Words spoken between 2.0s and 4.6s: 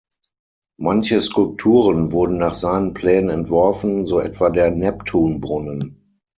wurden nach seinen Plänen entworfen, so etwa